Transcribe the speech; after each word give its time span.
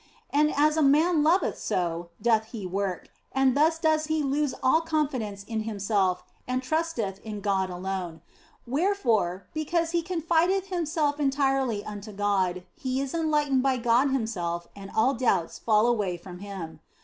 And 0.31 0.51
as 0.57 0.77
a 0.77 0.81
man 0.81 1.21
loveth 1.21 1.59
so 1.59 2.09
doth 2.19 2.45
he 2.45 2.65
work, 2.65 3.09
and 3.33 3.55
thus 3.55 3.77
doth 3.77 4.07
he 4.07 4.23
lose 4.23 4.55
all 4.63 4.81
confidence 4.81 5.43
in 5.43 5.59
him 5.59 5.77
self 5.77 6.23
and 6.47 6.63
trusteth 6.63 7.19
in 7.19 7.39
God 7.39 7.69
alone; 7.69 8.21
wherefore, 8.65 9.45
because 9.53 9.91
he 9.91 10.01
confideth 10.01 10.69
himself 10.69 11.19
entirely 11.19 11.85
unto 11.85 12.11
God, 12.11 12.63
he 12.73 12.99
is 12.99 13.13
enlightened 13.13 13.61
by 13.61 13.77
God 13.77 14.09
Himself 14.09 14.67
and 14.75 14.89
all 14.89 15.13
doubts 15.13 15.59
fall 15.59 15.85
away 15.85 16.17
from 16.17 16.39
him. 16.39 16.79